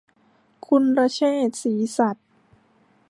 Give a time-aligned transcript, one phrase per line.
[0.65, 2.27] กุลเชษฐ ศรีสัตย์